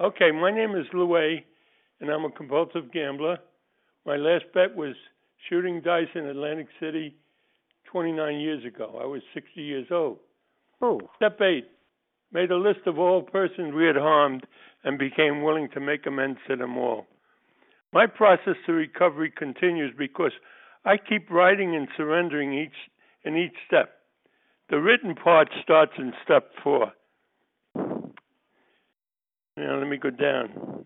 Okay, 0.00 0.30
my 0.30 0.52
name 0.52 0.76
is 0.76 0.86
Lou 0.92 1.16
A, 1.16 1.44
and 2.00 2.08
I'm 2.08 2.24
a 2.24 2.30
compulsive 2.30 2.92
gambler. 2.92 3.36
My 4.06 4.14
last 4.14 4.44
bet 4.54 4.76
was 4.76 4.94
shooting 5.48 5.80
dice 5.80 6.06
in 6.14 6.24
Atlantic 6.26 6.68
City 6.78 7.16
29 7.90 8.38
years 8.38 8.64
ago. 8.64 8.96
I 9.02 9.06
was 9.06 9.22
60 9.34 9.60
years 9.60 9.88
old. 9.90 10.18
Oh, 10.80 11.00
Step 11.16 11.40
eight, 11.40 11.66
made 12.32 12.52
a 12.52 12.56
list 12.56 12.86
of 12.86 13.00
all 13.00 13.22
persons 13.22 13.74
we 13.74 13.86
had 13.86 13.96
harmed 13.96 14.46
and 14.84 15.00
became 15.00 15.42
willing 15.42 15.68
to 15.74 15.80
make 15.80 16.06
amends 16.06 16.38
to 16.48 16.54
them 16.54 16.78
all. 16.78 17.08
My 17.92 18.06
process 18.06 18.54
to 18.66 18.72
recovery 18.72 19.32
continues 19.36 19.92
because 19.98 20.32
I 20.84 20.96
keep 20.96 21.28
writing 21.28 21.74
and 21.74 21.88
surrendering 21.96 22.54
each 22.54 22.70
in 23.24 23.36
each 23.36 23.56
step. 23.66 23.94
The 24.70 24.78
written 24.78 25.16
part 25.16 25.48
starts 25.60 25.94
in 25.98 26.12
step 26.22 26.52
four. 26.62 26.92
Let 29.88 29.92
me 29.92 30.10
go 30.10 30.10
down. 30.10 30.84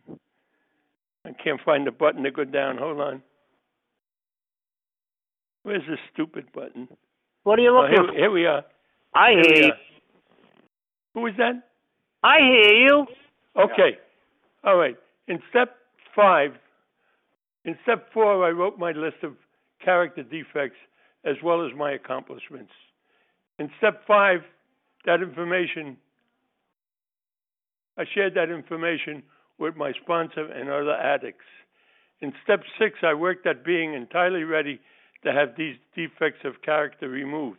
I 1.26 1.32
can't 1.42 1.60
find 1.64 1.84
the 1.84 1.90
button 1.90 2.22
to 2.22 2.30
go 2.30 2.44
down. 2.44 2.78
Hold 2.78 3.00
on. 3.00 3.20
Where's 5.64 5.82
this 5.88 5.98
stupid 6.12 6.46
button? 6.54 6.86
what 7.42 7.58
are 7.58 7.62
you 7.62 7.70
Oh, 7.76 7.80
looking 7.80 7.96
here, 7.96 8.06
for? 8.06 8.12
here 8.14 8.30
we 8.30 8.46
are. 8.46 8.62
I 9.12 9.30
Here 9.32 9.42
hear 9.42 9.64
you. 9.64 9.72
Who 11.14 11.26
is 11.26 11.34
that? 11.38 11.68
I 12.22 12.38
hear 12.38 12.74
you. 12.74 13.06
Okay. 13.56 13.98
All 14.62 14.76
right. 14.76 14.94
In 15.26 15.40
step 15.50 15.74
five, 16.14 16.52
in 17.64 17.76
step 17.82 18.06
four, 18.14 18.46
I 18.46 18.50
wrote 18.50 18.78
my 18.78 18.92
list 18.92 19.24
of 19.24 19.32
character 19.84 20.22
defects 20.22 20.78
as 21.24 21.34
well 21.42 21.66
as 21.66 21.72
my 21.76 21.90
accomplishments. 21.90 22.70
In 23.58 23.68
step 23.78 24.06
five, 24.06 24.42
that 25.06 25.22
information, 25.22 25.96
I 27.96 28.04
shared 28.14 28.34
that 28.34 28.50
information 28.50 29.22
with 29.58 29.76
my 29.76 29.92
sponsor 30.02 30.46
and 30.46 30.68
other 30.68 30.94
addicts. 30.94 31.44
In 32.20 32.32
step 32.44 32.60
six, 32.78 32.98
I 33.02 33.14
worked 33.14 33.46
at 33.46 33.64
being 33.64 33.94
entirely 33.94 34.44
ready 34.44 34.80
to 35.24 35.32
have 35.32 35.56
these 35.56 35.76
defects 35.94 36.40
of 36.44 36.62
character 36.62 37.08
removed. 37.08 37.58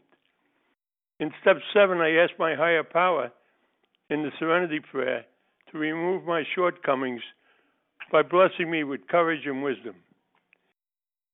In 1.20 1.31
step 1.42 1.58
seven, 1.73 2.00
I 2.00 2.16
asked 2.16 2.40
my 2.40 2.56
higher 2.56 2.84
power 2.84 3.31
in 4.09 4.23
the 4.23 4.31
Serenity 4.40 4.80
Prayer 4.80 5.25
to 5.72 5.78
remove 5.78 6.25
my 6.25 6.44
shortcomings 6.56 7.22
by 8.12 8.22
blessing 8.22 8.70
me 8.70 8.84
with 8.84 9.08
courage 9.08 9.45
and 9.45 9.64
wisdom. 9.64 9.95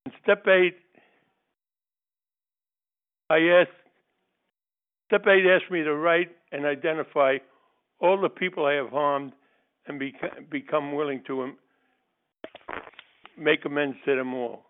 In 0.05 0.11
step 0.23 0.45
eight, 0.47 0.77
I 3.29 3.37
asked, 3.37 3.69
step 5.07 5.25
eight 5.27 5.45
asked 5.45 5.71
me 5.71 5.83
to 5.83 5.95
write 5.95 6.29
and 6.51 6.65
identify 6.65 7.37
all 7.99 8.19
the 8.19 8.29
people 8.29 8.65
I 8.65 8.73
have 8.73 8.89
harmed 8.89 9.33
and 9.87 9.99
beca- 9.99 10.49
become 10.49 10.93
willing 10.93 11.21
to 11.27 11.51
make 13.37 13.65
amends 13.65 13.97
to 14.05 14.15
them 14.15 14.33
all 14.33 14.65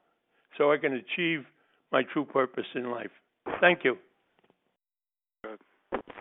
so 0.57 0.71
I 0.71 0.77
can 0.77 0.93
achieve 0.93 1.45
my 1.91 2.03
true 2.03 2.25
purpose 2.25 2.65
in 2.75 2.91
life. 2.91 3.11
Thank 3.61 3.83
you. 3.83 3.97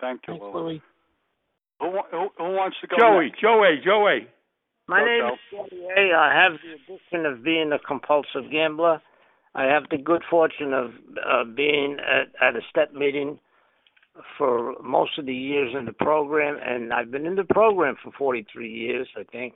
Thank 0.01 0.21
you, 0.27 0.33
Thanks, 0.33 0.41
Louis. 0.41 0.53
Louis. 0.53 0.81
Who, 1.79 1.91
who, 2.11 2.27
who 2.37 2.43
wants 2.55 2.77
to 2.81 2.87
go 2.87 2.97
Joey, 2.97 3.25
next? 3.25 3.41
Joey, 3.41 3.81
Joey. 3.83 4.27
My 4.87 4.99
Go, 4.99 5.05
name 5.05 5.25
is 5.33 5.39
Joey 5.51 5.85
A. 5.97 6.15
I 6.15 6.33
have 6.33 6.53
the 6.53 6.93
addiction 6.93 7.25
of 7.25 7.43
being 7.43 7.71
a 7.71 7.79
compulsive 7.79 8.51
gambler. 8.51 9.01
I 9.55 9.65
have 9.65 9.83
the 9.89 9.97
good 9.97 10.23
fortune 10.29 10.73
of 10.73 10.91
uh, 11.25 11.43
being 11.43 11.97
at, 11.99 12.33
at 12.41 12.55
a 12.55 12.61
step 12.69 12.93
meeting 12.93 13.39
for 14.37 14.75
most 14.81 15.17
of 15.17 15.25
the 15.25 15.33
years 15.33 15.73
in 15.77 15.85
the 15.85 15.93
program, 15.93 16.57
and 16.63 16.93
I've 16.93 17.11
been 17.11 17.25
in 17.25 17.35
the 17.35 17.43
program 17.43 17.95
for 18.03 18.11
43 18.17 18.69
years, 18.69 19.07
I 19.17 19.23
think, 19.23 19.53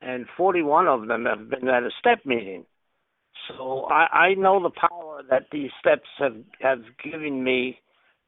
and 0.00 0.26
41 0.36 0.86
of 0.86 1.08
them 1.08 1.24
have 1.26 1.50
been 1.50 1.68
at 1.68 1.82
a 1.82 1.90
step 1.98 2.24
meeting. 2.24 2.64
So 3.48 3.84
I, 3.84 4.06
I 4.12 4.34
know 4.34 4.62
the 4.62 4.70
power 4.70 5.22
that 5.30 5.46
these 5.52 5.70
steps 5.80 6.08
have 6.18 6.36
have 6.60 6.82
given 7.02 7.42
me, 7.42 7.78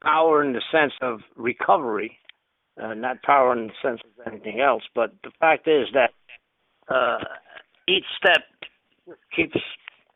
power 0.03 0.43
in 0.43 0.53
the 0.53 0.61
sense 0.71 0.93
of 1.01 1.19
recovery, 1.35 2.17
uh, 2.81 2.93
not 2.93 3.21
power 3.23 3.53
in 3.53 3.67
the 3.67 3.73
sense 3.81 4.01
of 4.03 4.31
anything 4.31 4.61
else. 4.61 4.83
But 4.95 5.13
the 5.23 5.31
fact 5.39 5.67
is 5.67 5.87
that 5.93 6.11
uh, 6.93 7.23
each 7.87 8.05
step 8.17 8.41
keeps 9.35 9.57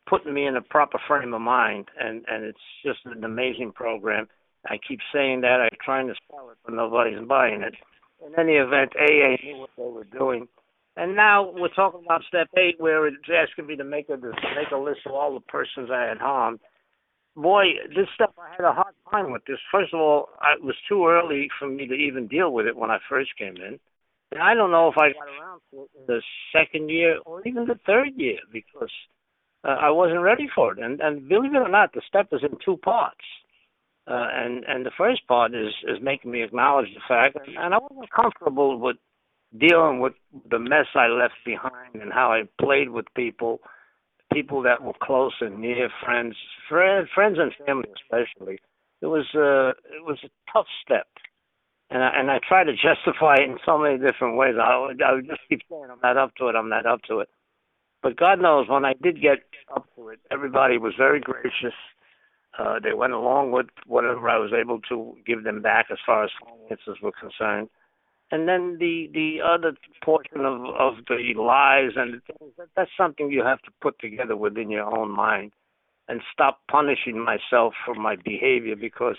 putting 0.08 0.32
me 0.32 0.46
in 0.46 0.56
a 0.56 0.62
proper 0.62 0.98
frame 1.06 1.34
of 1.34 1.40
mind, 1.40 1.86
and 1.98 2.24
and 2.28 2.44
it's 2.44 2.58
just 2.84 3.00
an 3.04 3.24
amazing 3.24 3.72
program. 3.72 4.28
I 4.68 4.78
keep 4.86 5.00
saying 5.12 5.42
that 5.42 5.60
I'm 5.60 5.78
trying 5.84 6.08
to 6.08 6.14
sell 6.30 6.50
it, 6.50 6.58
but 6.64 6.74
nobody's 6.74 7.20
buying 7.26 7.62
it. 7.62 7.74
In 8.26 8.38
any 8.38 8.54
event, 8.54 8.92
AA 8.96 9.36
knew 9.44 9.58
what 9.58 9.70
they 9.76 9.84
were 9.84 10.04
doing, 10.04 10.48
and 10.96 11.14
now 11.14 11.52
we're 11.54 11.68
talking 11.68 12.00
about 12.04 12.22
step 12.26 12.48
eight, 12.56 12.76
where 12.78 13.06
it's 13.06 13.16
asking 13.28 13.66
me 13.66 13.76
to 13.76 13.84
make 13.84 14.08
a 14.08 14.16
make 14.16 14.70
a 14.72 14.76
list 14.76 15.00
of 15.06 15.12
all 15.12 15.34
the 15.34 15.40
persons 15.40 15.90
I 15.92 16.04
had 16.04 16.18
harmed. 16.18 16.60
Boy, 17.36 17.64
this 17.94 18.08
stuff 18.14 18.30
I 18.38 18.50
had 18.56 18.64
a 18.64 18.72
hard 18.72 18.94
time 19.10 19.30
with 19.30 19.44
this. 19.46 19.58
First 19.70 19.92
of 19.92 20.00
all, 20.00 20.30
it 20.56 20.64
was 20.64 20.74
too 20.88 21.06
early 21.06 21.48
for 21.58 21.68
me 21.68 21.86
to 21.86 21.94
even 21.94 22.28
deal 22.28 22.50
with 22.50 22.66
it 22.66 22.76
when 22.76 22.90
I 22.90 22.98
first 23.10 23.36
came 23.36 23.56
in. 23.56 23.78
And 24.32 24.42
I 24.42 24.54
don't 24.54 24.70
know 24.70 24.88
if 24.88 24.96
I 24.96 25.12
got 25.12 25.28
around 25.28 25.60
to 25.70 25.82
it 25.82 25.90
in 25.98 26.06
the 26.06 26.22
second 26.50 26.88
year 26.88 27.18
or 27.26 27.46
even 27.46 27.66
the 27.66 27.78
third 27.86 28.12
year 28.16 28.38
because 28.50 28.90
uh, 29.64 29.76
I 29.80 29.90
wasn't 29.90 30.20
ready 30.20 30.48
for 30.54 30.72
it. 30.72 30.78
And 30.78 31.00
and 31.00 31.28
believe 31.28 31.54
it 31.54 31.58
or 31.58 31.68
not, 31.68 31.92
the 31.92 32.02
step 32.08 32.28
is 32.32 32.40
in 32.42 32.56
two 32.64 32.78
parts. 32.78 33.24
Uh, 34.08 34.28
and 34.32 34.64
and 34.64 34.86
the 34.86 34.92
first 34.96 35.26
part 35.26 35.54
is 35.54 35.72
is 35.84 35.98
making 36.00 36.30
me 36.30 36.42
acknowledge 36.42 36.88
the 36.94 37.00
fact, 37.08 37.36
and, 37.44 37.56
and 37.56 37.74
I 37.74 37.78
wasn't 37.78 38.10
comfortable 38.10 38.78
with 38.78 38.96
dealing 39.58 40.00
with 40.00 40.14
the 40.50 40.58
mess 40.58 40.86
I 40.94 41.06
left 41.06 41.34
behind 41.44 41.94
and 41.94 42.12
how 42.12 42.32
I 42.32 42.42
played 42.62 42.90
with 42.90 43.06
people, 43.16 43.60
people 44.32 44.62
that 44.62 44.82
were 44.82 44.92
close 45.02 45.32
and 45.40 45.58
near, 45.58 45.88
friends, 46.04 46.36
friends, 46.68 47.08
friends 47.14 47.38
and 47.40 47.52
family 47.66 47.88
especially. 47.96 48.58
It 49.02 49.06
was 49.06 49.26
uh, 49.34 49.70
it 49.94 50.04
was 50.04 50.18
a 50.24 50.30
tough 50.52 50.66
step 50.84 51.06
and 51.90 52.02
I, 52.02 52.10
and 52.16 52.30
I 52.30 52.38
try 52.46 52.64
to 52.64 52.72
justify 52.72 53.36
it 53.38 53.50
in 53.50 53.58
so 53.64 53.78
many 53.78 53.98
different 53.98 54.36
ways. 54.36 54.54
I 54.60 54.78
would, 54.78 55.02
I 55.02 55.12
would 55.14 55.26
just 55.26 55.40
keep 55.48 55.60
saying 55.68 55.86
I'm 55.90 56.00
not 56.02 56.16
up 56.16 56.34
to 56.36 56.48
it. 56.48 56.56
I'm 56.56 56.68
not 56.68 56.86
up 56.86 57.02
to 57.08 57.20
it. 57.20 57.28
But 58.02 58.16
God 58.16 58.40
knows 58.40 58.68
when 58.68 58.84
I 58.84 58.94
did 59.00 59.22
get 59.22 59.38
up 59.74 59.86
to 59.96 60.08
it, 60.08 60.20
everybody 60.30 60.78
was 60.78 60.94
very 60.96 61.20
gracious. 61.20 61.74
Uh, 62.58 62.78
they 62.82 62.94
went 62.94 63.12
along 63.12 63.52
with 63.52 63.66
whatever 63.86 64.28
I 64.28 64.38
was 64.38 64.52
able 64.52 64.80
to 64.88 65.16
give 65.26 65.44
them 65.44 65.60
back 65.62 65.86
as 65.90 65.98
far 66.04 66.24
as 66.24 66.30
finances 66.42 66.96
were 67.02 67.12
concerned. 67.12 67.68
And 68.30 68.48
then 68.48 68.78
the 68.80 69.08
the 69.12 69.38
other 69.44 69.76
portion 70.04 70.40
of 70.40 70.64
of 70.74 70.94
the 71.06 71.40
lies 71.40 71.92
and 71.96 72.20
that's 72.74 72.90
something 72.96 73.30
you 73.30 73.44
have 73.44 73.62
to 73.62 73.70
put 73.80 73.98
together 74.00 74.36
within 74.36 74.68
your 74.68 74.84
own 74.98 75.14
mind 75.14 75.52
and 76.08 76.20
stop 76.32 76.60
punishing 76.68 77.22
myself 77.22 77.74
for 77.84 77.94
my 77.94 78.16
behavior 78.16 78.74
because 78.74 79.18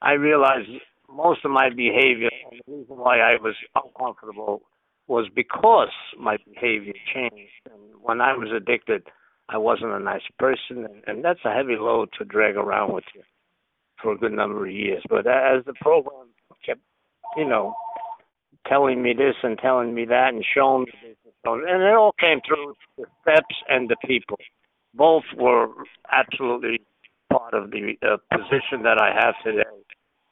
I 0.00 0.12
realize 0.12 0.66
most 1.12 1.44
of 1.44 1.50
my 1.50 1.68
behavior 1.68 2.30
the 2.50 2.72
reason 2.72 2.96
why 2.96 3.18
I 3.18 3.36
was 3.42 3.56
uncomfortable 3.74 4.62
was 5.06 5.26
because 5.34 5.90
my 6.18 6.36
behavior 6.52 6.94
changed. 7.12 7.52
And 7.66 8.02
when 8.02 8.20
I 8.20 8.32
was 8.34 8.48
addicted, 8.54 9.02
I 9.48 9.58
wasn't 9.58 9.92
a 9.92 10.00
nice 10.00 10.22
person, 10.38 10.84
and, 10.84 11.02
and 11.06 11.24
that's 11.24 11.44
a 11.44 11.52
heavy 11.52 11.76
load 11.78 12.08
to 12.18 12.24
drag 12.24 12.56
around 12.56 12.92
with 12.92 13.04
you 13.14 13.22
for 14.02 14.12
a 14.12 14.18
good 14.18 14.32
number 14.32 14.66
of 14.66 14.72
years. 14.72 15.02
But 15.08 15.26
as 15.26 15.64
the 15.66 15.74
program 15.80 16.28
kept, 16.64 16.80
you 17.36 17.46
know, 17.46 17.74
telling 18.66 19.02
me 19.02 19.12
this 19.12 19.34
and 19.42 19.58
telling 19.58 19.94
me 19.94 20.06
that 20.06 20.30
and 20.32 20.44
showing 20.54 20.84
me 20.84 20.92
this, 21.02 21.16
and, 21.24 21.34
so, 21.44 21.54
and 21.54 21.82
it 21.82 21.94
all 21.94 22.14
came 22.18 22.40
through 22.46 22.74
the 22.96 23.04
steps 23.22 23.54
and 23.68 23.88
the 23.88 23.96
people. 24.06 24.38
Both 24.94 25.24
were 25.36 25.68
absolutely 26.10 26.80
part 27.30 27.54
of 27.54 27.70
the 27.70 27.94
uh, 28.02 28.16
position 28.32 28.82
that 28.84 28.98
I 29.00 29.10
have 29.14 29.34
today 29.44 29.68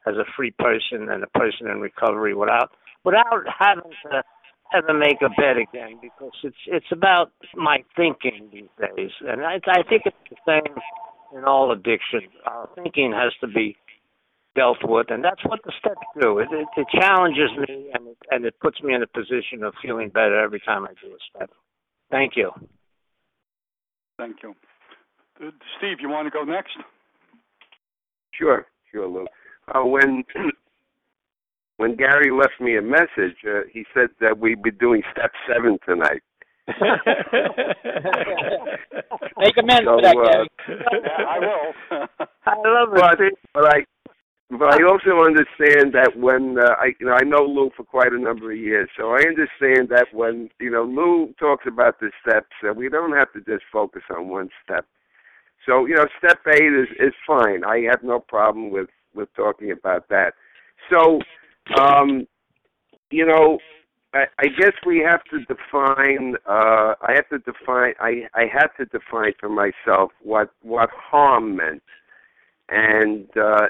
as 0.06 0.14
a 0.16 0.24
free 0.36 0.52
person 0.58 1.08
and 1.10 1.22
a 1.22 1.38
person 1.38 1.68
in 1.68 1.80
recovery 1.80 2.34
without 2.34 2.70
without 3.04 3.44
having 3.58 3.90
to 4.04 4.22
ever 4.74 4.96
make 4.96 5.22
a 5.22 5.28
bet 5.28 5.56
again 5.56 5.98
because 6.00 6.32
it's 6.42 6.56
it's 6.66 6.90
about 6.92 7.32
my 7.54 7.84
thinking 7.96 8.48
these 8.52 8.72
days 8.80 9.10
and 9.20 9.42
I 9.42 9.60
I 9.66 9.82
think 9.88 10.02
it's 10.06 10.16
the 10.30 10.36
same 10.46 10.74
in 11.36 11.44
all 11.44 11.72
addiction. 11.72 12.22
Our 12.46 12.68
thinking 12.74 13.12
has 13.12 13.32
to 13.40 13.46
be 13.46 13.76
dealt 14.54 14.78
with 14.82 15.10
and 15.10 15.24
that's 15.24 15.44
what 15.44 15.60
the 15.64 15.72
steps 15.78 16.06
do. 16.20 16.38
It 16.38 16.48
it, 16.52 16.68
it 16.76 16.86
challenges 17.00 17.50
me 17.56 17.90
and 17.94 18.08
it, 18.08 18.18
and 18.30 18.44
it 18.44 18.58
puts 18.60 18.80
me 18.82 18.94
in 18.94 19.02
a 19.02 19.06
position 19.06 19.62
of 19.64 19.74
feeling 19.82 20.08
better 20.08 20.40
every 20.40 20.60
time 20.60 20.84
I 20.84 20.94
do 21.02 21.12
a 21.12 21.18
step. 21.36 21.50
Thank 22.10 22.32
you. 22.36 22.50
Thank 24.18 24.36
you. 24.42 24.54
Uh, 25.42 25.50
Steve, 25.78 25.96
you 26.00 26.08
want 26.08 26.26
to 26.26 26.30
go 26.30 26.44
next? 26.44 26.76
Sure, 28.34 28.66
sure, 28.90 29.08
Lou. 29.08 29.26
Uh, 29.74 29.84
when 29.84 30.24
when 31.82 31.96
Gary 31.96 32.30
left 32.30 32.60
me 32.60 32.76
a 32.76 32.82
message, 32.82 33.36
uh, 33.44 33.62
he 33.72 33.84
said 33.92 34.10
that 34.20 34.38
we'd 34.38 34.62
be 34.62 34.70
doing 34.70 35.02
step 35.10 35.32
seven 35.48 35.78
tonight. 35.84 36.22
Make 39.36 39.56
amends 39.58 39.82
So, 39.84 39.96
for 39.96 40.02
that, 40.02 40.16
uh, 40.16 40.22
Gary. 40.22 40.48
Yeah, 40.68 41.26
I 41.28 41.38
will. 41.40 41.74
I 42.46 42.54
love 42.56 43.18
it. 43.18 43.34
But 43.52 43.60
but 43.60 43.64
I 43.74 43.84
but 44.50 44.68
I 44.70 44.78
also 44.84 45.24
understand 45.26 45.92
that 45.94 46.12
when 46.16 46.56
uh, 46.56 46.74
I, 46.78 46.92
you 47.00 47.06
know, 47.06 47.14
I 47.14 47.24
know 47.24 47.42
Lou 47.42 47.70
for 47.76 47.82
quite 47.82 48.12
a 48.12 48.18
number 48.18 48.52
of 48.52 48.58
years, 48.58 48.88
so 48.96 49.10
I 49.10 49.24
understand 49.26 49.88
that 49.88 50.06
when 50.12 50.50
you 50.60 50.70
know 50.70 50.84
Lou 50.84 51.34
talks 51.40 51.64
about 51.66 51.98
the 51.98 52.12
steps, 52.22 52.54
uh, 52.62 52.72
we 52.72 52.88
don't 52.90 53.16
have 53.16 53.32
to 53.32 53.40
just 53.40 53.64
focus 53.72 54.02
on 54.16 54.28
one 54.28 54.50
step. 54.62 54.86
So 55.66 55.86
you 55.86 55.96
know, 55.96 56.06
step 56.18 56.38
eight 56.46 56.72
is 56.72 56.86
is 57.00 57.14
fine. 57.26 57.64
I 57.64 57.80
have 57.90 58.04
no 58.04 58.20
problem 58.20 58.70
with 58.70 58.88
with 59.16 59.34
talking 59.34 59.72
about 59.72 60.08
that. 60.10 60.34
So, 60.90 61.18
um, 61.78 62.26
you 63.10 63.26
know, 63.26 63.58
I, 64.14 64.24
I 64.38 64.46
guess 64.58 64.72
we 64.86 64.98
have 64.98 65.22
to 65.24 65.40
define. 65.44 66.34
Uh, 66.46 66.94
I 67.02 67.12
have 67.14 67.28
to 67.30 67.38
define. 67.38 67.94
I 68.00 68.28
I 68.34 68.44
had 68.52 68.68
to 68.78 68.84
define 68.86 69.32
for 69.40 69.48
myself 69.48 70.12
what 70.22 70.50
what 70.62 70.90
harm 70.90 71.56
meant, 71.56 71.82
and 72.68 73.26
uh, 73.36 73.68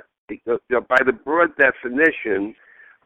by 0.89 0.99
the 1.05 1.13
broad 1.13 1.51
definition, 1.57 2.55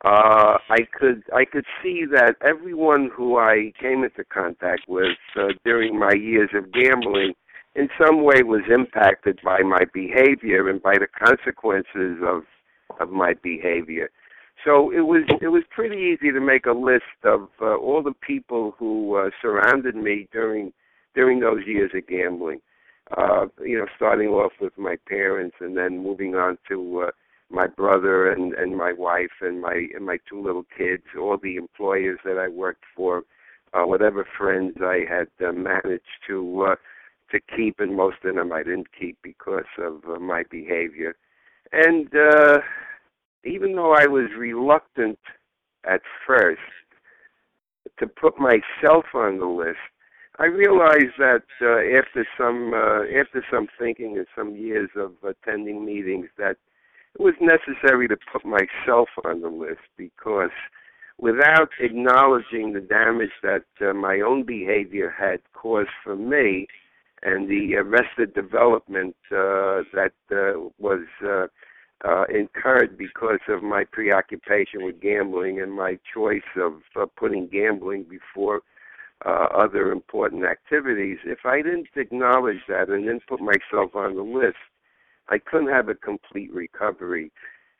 uh, 0.04 0.58
I 0.68 0.78
could 0.98 1.22
I 1.34 1.44
could 1.44 1.66
see 1.82 2.04
that 2.12 2.36
everyone 2.44 3.10
who 3.14 3.38
I 3.38 3.72
came 3.80 4.04
into 4.04 4.24
contact 4.24 4.82
with 4.88 5.16
uh, 5.36 5.48
during 5.64 5.98
my 5.98 6.12
years 6.12 6.50
of 6.54 6.72
gambling, 6.72 7.34
in 7.74 7.88
some 8.00 8.22
way, 8.22 8.42
was 8.42 8.62
impacted 8.72 9.40
by 9.44 9.60
my 9.60 9.84
behavior 9.92 10.68
and 10.68 10.82
by 10.82 10.94
the 10.98 11.08
consequences 11.08 12.18
of 12.22 12.44
of 13.00 13.10
my 13.10 13.34
behavior. 13.42 14.10
So 14.64 14.90
it 14.90 15.00
was 15.00 15.22
it 15.40 15.48
was 15.48 15.62
pretty 15.70 15.96
easy 15.96 16.32
to 16.32 16.40
make 16.40 16.66
a 16.66 16.72
list 16.72 17.04
of 17.24 17.48
uh, 17.60 17.76
all 17.76 18.02
the 18.02 18.14
people 18.26 18.74
who 18.78 19.16
uh, 19.16 19.30
surrounded 19.40 19.94
me 19.94 20.28
during 20.32 20.72
during 21.14 21.40
those 21.40 21.66
years 21.66 21.92
of 21.94 22.06
gambling. 22.06 22.60
Uh, 23.16 23.46
you 23.64 23.78
know, 23.78 23.86
starting 23.94 24.28
off 24.28 24.52
with 24.60 24.76
my 24.76 24.96
parents 25.06 25.56
and 25.60 25.76
then 25.76 26.02
moving 26.02 26.34
on 26.34 26.58
to 26.68 27.04
uh, 27.06 27.10
my 27.50 27.66
brother 27.66 28.30
and 28.30 28.54
and 28.54 28.76
my 28.76 28.92
wife 28.92 29.30
and 29.40 29.60
my 29.60 29.86
and 29.94 30.04
my 30.04 30.18
two 30.28 30.42
little 30.42 30.64
kids, 30.76 31.04
all 31.18 31.38
the 31.40 31.56
employers 31.56 32.18
that 32.24 32.38
I 32.38 32.48
worked 32.48 32.84
for, 32.96 33.22
uh, 33.72 33.82
whatever 33.82 34.26
friends 34.36 34.76
I 34.80 35.04
had 35.08 35.28
uh, 35.46 35.52
managed 35.52 36.02
to 36.26 36.66
uh, 36.70 36.74
to 37.30 37.40
keep, 37.56 37.78
and 37.78 37.94
most 37.94 38.18
of 38.24 38.34
them 38.34 38.52
I 38.52 38.62
didn't 38.62 38.88
keep 38.98 39.18
because 39.22 39.64
of 39.78 40.02
uh, 40.08 40.18
my 40.18 40.44
behavior. 40.50 41.14
And 41.72 42.08
uh, 42.14 42.58
even 43.44 43.74
though 43.74 43.92
I 43.92 44.06
was 44.06 44.30
reluctant 44.36 45.18
at 45.88 46.00
first 46.26 46.60
to 47.98 48.06
put 48.06 48.38
myself 48.38 49.04
on 49.14 49.38
the 49.38 49.46
list, 49.46 49.78
I 50.38 50.46
realized 50.46 51.16
that 51.18 51.44
uh, 51.62 51.98
after 51.98 52.26
some 52.36 52.74
uh, 52.74 53.04
after 53.18 53.44
some 53.50 53.68
thinking 53.78 54.18
and 54.18 54.26
some 54.36 54.54
years 54.54 54.90
of 54.94 55.12
attending 55.22 55.84
meetings 55.84 56.26
that 56.36 56.56
it 57.14 57.22
was 57.22 57.34
necessary 57.40 58.06
to 58.08 58.16
put 58.30 58.44
myself 58.44 59.08
on 59.24 59.40
the 59.40 59.48
list 59.48 59.88
because 59.96 60.50
without 61.18 61.70
acknowledging 61.80 62.74
the 62.74 62.80
damage 62.80 63.30
that 63.42 63.64
uh, 63.80 63.94
my 63.94 64.20
own 64.20 64.44
behavior 64.44 65.14
had 65.18 65.40
caused 65.54 65.88
for 66.04 66.16
me 66.16 66.66
and 67.22 67.48
the 67.48 67.76
arrested 67.76 68.34
development 68.34 69.16
uh, 69.32 69.80
that 69.94 70.12
uh, 70.30 70.68
was 70.78 71.00
uh, 71.26 71.46
uh, 72.04 72.24
incurred 72.32 72.98
because 72.98 73.40
of 73.48 73.62
my 73.62 73.84
preoccupation 73.84 74.84
with 74.84 75.00
gambling 75.00 75.60
and 75.60 75.72
my 75.72 75.98
choice 76.12 76.42
of 76.56 76.74
uh, 76.94 77.06
putting 77.16 77.48
gambling 77.48 78.04
before 78.04 78.62
uh, 79.24 79.46
other 79.56 79.92
important 79.92 80.44
activities. 80.44 81.18
If 81.24 81.40
I 81.44 81.62
didn't 81.62 81.88
acknowledge 81.96 82.60
that 82.68 82.90
and 82.90 83.08
then 83.08 83.20
put 83.26 83.40
myself 83.40 83.94
on 83.94 84.14
the 84.14 84.22
list, 84.22 84.56
I 85.28 85.38
couldn't 85.38 85.72
have 85.72 85.88
a 85.88 85.94
complete 85.94 86.52
recovery, 86.52 87.32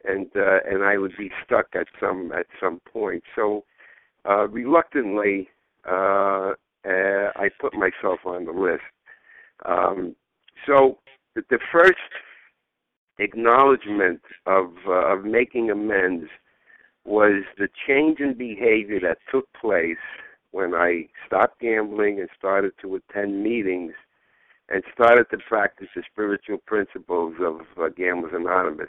and 0.05 0.29
uh, 0.35 0.59
and 0.69 0.83
I 0.83 0.99
would 0.99 1.17
be 1.17 1.31
stuck 1.45 1.67
at 1.75 1.87
some 2.01 2.33
at 2.33 2.47
some 2.59 2.81
point. 2.91 3.23
So, 3.37 3.65
uh, 4.29 4.49
reluctantly, 4.49 5.49
uh, 5.89 6.55
uh, 6.85 7.31
I 7.37 7.51
put 7.61 7.75
myself 7.75 8.21
on 8.25 8.47
the 8.47 8.53
list. 8.53 8.83
Um, 9.65 10.17
so, 10.67 10.99
the, 11.35 11.43
the 11.51 11.61
first 11.71 11.99
acknowledgement 13.19 14.21
of 14.47 14.73
uh, 14.87 15.15
of 15.15 15.25
making 15.25 15.71
amends 15.71 16.29
was 17.05 17.45
the 17.57 17.69
change 17.87 18.19
in 18.21 18.35
behavior 18.35 18.99
that 19.01 19.19
took 19.31 19.47
place 19.53 19.97
when 20.51 20.75
I 20.75 21.09
stopped 21.27 21.61
gambling 21.61 22.19
and 22.19 22.29
started 22.37 22.73
to 22.83 22.97
attend 22.97 23.43
meetings 23.43 23.93
and 24.69 24.83
started 24.93 25.27
to 25.31 25.39
practice 25.39 25.89
the 25.95 26.03
spiritual 26.11 26.59
principles 26.59 27.35
of 27.41 27.61
uh, 27.81 27.89
Gamblers 27.89 28.33
Anonymous 28.35 28.89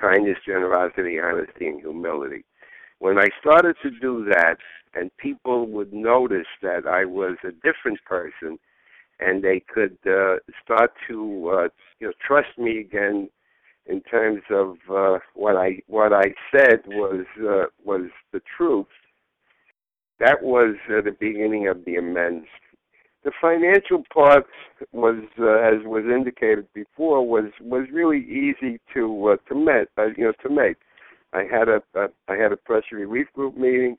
kindness, 0.00 0.38
generosity, 0.46 1.18
honesty, 1.18 1.66
and 1.66 1.80
humility. 1.80 2.44
When 3.00 3.18
I 3.18 3.28
started 3.40 3.76
to 3.82 3.90
do 3.90 4.24
that, 4.30 4.56
and 4.94 5.10
people 5.18 5.66
would 5.66 5.92
notice 5.92 6.46
that 6.62 6.86
I 6.86 7.04
was 7.04 7.36
a 7.44 7.52
different 7.52 8.02
person, 8.04 8.58
and 9.20 9.42
they 9.42 9.60
could 9.60 9.98
uh, 10.06 10.36
start 10.62 10.92
to 11.08 11.50
uh, 11.50 11.68
you 12.00 12.08
know 12.08 12.12
trust 12.24 12.58
me 12.58 12.78
again 12.78 13.28
in 13.88 14.02
terms 14.02 14.42
of 14.50 14.76
uh, 14.94 15.18
what 15.34 15.56
I 15.56 15.82
what 15.86 16.12
I 16.12 16.34
said 16.54 16.80
was 16.86 17.24
uh, 17.40 17.66
was 17.84 18.10
the 18.32 18.40
truth. 18.56 18.86
That 20.20 20.42
was 20.42 20.76
uh, 20.90 21.00
the 21.02 21.16
beginning 21.18 21.68
of 21.68 21.84
the 21.84 21.96
amends. 21.96 22.46
The 23.24 23.32
financial 23.40 24.04
part 24.12 24.46
was, 24.92 25.24
uh, 25.38 25.58
as 25.58 25.84
was 25.84 26.04
indicated 26.04 26.66
before, 26.74 27.26
was 27.26 27.50
was 27.60 27.86
really 27.92 28.24
easy 28.24 28.78
to 28.94 29.28
uh, 29.28 29.36
to 29.48 29.54
make. 29.54 29.88
Uh, 29.96 30.08
you 30.16 30.24
know, 30.24 30.32
to 30.42 30.50
make. 30.50 30.76
I 31.32 31.44
had 31.50 31.68
a, 31.68 31.82
I 32.28 32.36
had 32.36 32.52
a 32.52 32.56
pressure 32.56 32.96
relief 32.96 33.26
group 33.34 33.56
meeting. 33.56 33.98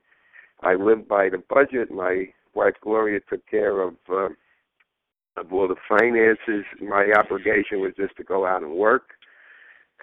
I 0.62 0.74
lived 0.74 1.08
by 1.08 1.30
the 1.30 1.44
budget. 1.50 1.92
My 1.92 2.26
wife 2.56 2.74
Gloria 2.82 3.20
took 3.30 3.46
care 3.48 3.82
of 3.82 3.96
of 5.38 5.54
all 5.54 5.68
the 5.68 5.76
finances. 5.88 6.66
My 6.82 7.08
obligation 7.18 7.82
was 7.82 7.94
just 7.96 8.18
to 8.18 8.24
go 8.24 8.46
out 8.46 8.64
and 8.64 8.74
work 8.74 9.12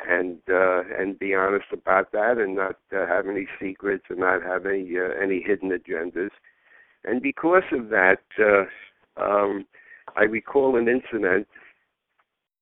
and 0.09 0.39
uh, 0.49 0.83
and 0.99 1.19
be 1.19 1.35
honest 1.35 1.67
about 1.73 2.13
that, 2.13 2.39
and 2.39 2.57
not 2.57 2.77
uh, 2.93 3.07
have 3.07 3.29
any 3.29 3.47
secrets, 3.61 4.05
and 4.09 4.21
not 4.21 4.43
have 4.43 4.67
any 4.67 4.95
uh, 4.99 5.23
any 5.23 5.43
hidden 5.43 5.71
agendas. 5.71 6.31
And 7.05 7.23
because 7.23 7.63
of 7.73 7.89
that, 7.91 8.21
uh, 8.39 8.65
um, 9.23 9.65
I 10.17 10.25
recall 10.25 10.77
an 10.77 10.89
incident 10.89 11.47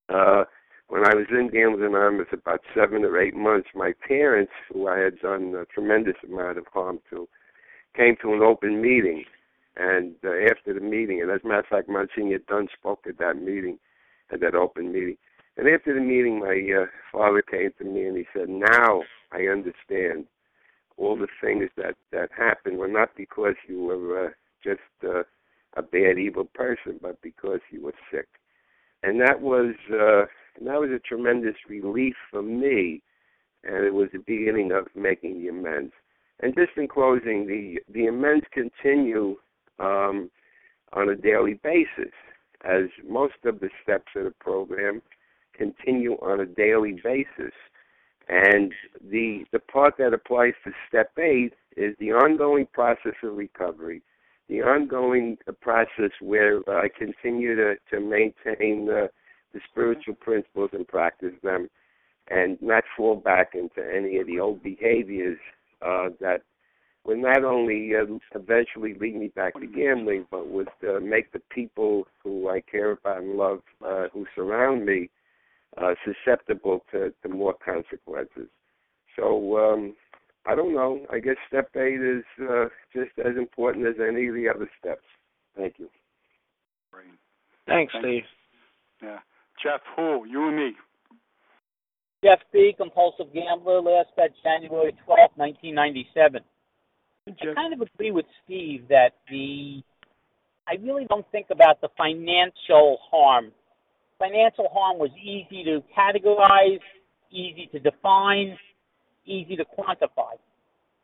uh, 0.08 0.44
when 0.88 1.04
I 1.04 1.14
was 1.14 1.26
in 1.30 1.48
Gamblers 1.48 1.88
Anonymous 1.88 2.28
about 2.32 2.60
seven 2.74 3.04
or 3.04 3.18
eight 3.18 3.34
months. 3.34 3.68
My 3.74 3.92
parents, 4.06 4.52
who 4.72 4.86
I 4.88 4.98
had 4.98 5.18
done 5.20 5.54
a 5.54 5.64
tremendous 5.64 6.16
amount 6.24 6.58
of 6.58 6.66
harm 6.72 7.00
to, 7.10 7.28
came 7.96 8.16
to 8.22 8.34
an 8.34 8.42
open 8.42 8.82
meeting. 8.82 9.24
And 9.76 10.14
uh, 10.24 10.30
after 10.50 10.72
the 10.72 10.80
meeting, 10.80 11.20
and 11.20 11.30
as 11.30 11.40
a 11.42 11.48
matter 11.48 11.60
of 11.60 11.66
fact, 11.66 11.88
Monsignor 11.88 12.38
Dunn 12.46 12.68
spoke 12.78 13.06
at 13.08 13.18
that 13.18 13.36
meeting, 13.42 13.78
at 14.32 14.40
that 14.40 14.54
open 14.54 14.92
meeting. 14.92 15.16
And 15.56 15.68
after 15.68 15.94
the 15.94 16.00
meeting, 16.00 16.40
my 16.40 16.60
uh, 16.82 16.86
father 17.12 17.42
came 17.42 17.70
to 17.78 17.84
me 17.84 18.06
and 18.06 18.16
he 18.16 18.26
said, 18.32 18.48
"Now 18.48 19.02
I 19.30 19.46
understand 19.46 20.26
all 20.96 21.16
the 21.16 21.28
things 21.40 21.70
that 21.76 21.94
that 22.12 22.30
happened 22.36 22.78
were 22.78 22.88
not 22.88 23.10
because 23.16 23.54
you 23.68 23.84
were 23.84 24.26
uh, 24.26 24.30
just 24.62 24.80
uh, 25.04 25.22
a 25.76 25.82
bad, 25.82 26.18
evil 26.18 26.44
person, 26.44 26.98
but 27.00 27.20
because 27.22 27.60
you 27.70 27.82
were 27.82 27.94
sick." 28.10 28.26
And 29.02 29.20
that 29.20 29.40
was 29.40 29.74
uh, 29.92 30.26
and 30.56 30.66
that 30.66 30.80
was 30.80 30.90
a 30.90 30.98
tremendous 30.98 31.56
relief 31.68 32.16
for 32.30 32.42
me, 32.42 33.02
and 33.62 33.84
it 33.84 33.94
was 33.94 34.08
the 34.12 34.18
beginning 34.18 34.72
of 34.72 34.88
making 34.96 35.40
the 35.40 35.48
amends. 35.48 35.92
And 36.40 36.54
just 36.54 36.76
in 36.76 36.88
closing, 36.88 37.46
the 37.46 37.80
the 37.92 38.06
amends 38.06 38.46
continue 38.52 39.36
um, 39.78 40.30
on 40.92 41.08
a 41.08 41.16
daily 41.16 41.54
basis, 41.62 42.12
as 42.64 42.84
most 43.08 43.34
of 43.44 43.60
the 43.60 43.70
steps 43.84 44.12
of 44.16 44.24
the 44.24 44.34
program 44.40 45.00
continue 45.56 46.14
on 46.14 46.40
a 46.40 46.46
daily 46.46 47.00
basis. 47.02 47.52
And 48.28 48.72
the 49.10 49.44
the 49.52 49.58
part 49.58 49.94
that 49.98 50.14
applies 50.14 50.54
to 50.64 50.72
step 50.88 51.10
eight 51.18 51.52
is 51.76 51.94
the 51.98 52.12
ongoing 52.12 52.66
process 52.72 53.14
of 53.22 53.36
recovery, 53.36 54.02
the 54.48 54.62
ongoing 54.62 55.36
process 55.60 56.10
where 56.20 56.60
I 56.68 56.88
continue 56.88 57.54
to 57.56 57.74
to 57.90 58.00
maintain 58.00 58.86
the, 58.86 59.10
the 59.52 59.60
spiritual 59.70 60.14
principles 60.14 60.70
and 60.72 60.88
practice 60.88 61.34
them, 61.42 61.68
and 62.28 62.56
not 62.62 62.84
fall 62.96 63.16
back 63.16 63.54
into 63.54 63.82
any 63.94 64.18
of 64.18 64.26
the 64.26 64.40
old 64.40 64.62
behaviors 64.62 65.38
uh, 65.82 66.08
that 66.20 66.42
would 67.04 67.18
not 67.18 67.44
only 67.44 67.92
uh, 67.94 68.06
eventually 68.34 68.94
lead 68.94 69.16
me 69.16 69.28
back 69.28 69.54
to 69.60 69.66
gambling, 69.66 70.26
but 70.30 70.48
would 70.48 70.68
uh, 70.88 71.00
make 71.00 71.32
the 71.32 71.42
people 71.50 72.06
who 72.22 72.48
I 72.48 72.62
care 72.62 72.92
about 72.92 73.22
and 73.22 73.36
love, 73.36 73.60
uh, 73.86 74.06
who 74.12 74.26
surround 74.34 74.86
me, 74.86 75.10
uh, 75.80 75.94
susceptible 76.04 76.84
to, 76.92 77.12
to 77.22 77.28
more 77.28 77.54
consequences. 77.64 78.48
So 79.16 79.58
um, 79.58 79.94
I 80.46 80.54
don't 80.54 80.74
know. 80.74 81.06
I 81.10 81.18
guess 81.20 81.36
step 81.48 81.70
eight 81.76 82.00
is 82.00 82.24
uh, 82.42 82.66
just 82.92 83.12
as 83.18 83.36
important 83.36 83.86
as 83.86 83.94
any 84.00 84.28
of 84.28 84.34
the 84.34 84.48
other 84.48 84.70
steps. 84.78 85.04
Thank 85.56 85.74
you. 85.78 85.88
Great. 86.92 87.06
Thanks, 87.66 87.92
Thank 87.92 88.04
Steve. 88.04 88.22
You. 89.00 89.08
Yeah, 89.08 89.18
Jeff, 89.62 89.80
who 89.96 90.26
you 90.26 90.48
and 90.48 90.56
me. 90.56 90.72
Jeff 92.24 92.40
B., 92.52 92.74
compulsive 92.76 93.32
gambler, 93.34 93.80
last 93.82 94.08
at 94.16 94.30
January 94.42 94.92
12th, 95.06 95.36
1997. 95.36 96.40
I 97.26 97.54
kind 97.54 97.72
of 97.74 97.80
agree 97.80 98.10
with 98.10 98.26
Steve 98.44 98.88
that 98.88 99.12
the 99.30 99.82
I 100.66 100.74
really 100.82 101.06
don't 101.08 101.30
think 101.30 101.46
about 101.50 101.80
the 101.80 101.88
financial 101.96 102.98
harm. 103.10 103.52
Financial 104.18 104.68
harm 104.72 104.98
was 104.98 105.10
easy 105.20 105.64
to 105.64 105.82
categorize, 105.96 106.80
easy 107.30 107.68
to 107.72 107.78
define, 107.78 108.56
easy 109.26 109.56
to 109.56 109.64
quantify. 109.64 110.34